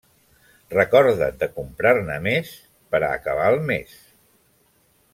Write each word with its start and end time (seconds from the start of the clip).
Recorda’t 0.71 1.37
de 1.43 1.49
comprar-ne 1.59 2.17
més 2.29 2.57
per 2.95 3.05
a 3.05 3.13
acabar 3.21 3.55
el 3.57 3.63
mes. 3.71 3.97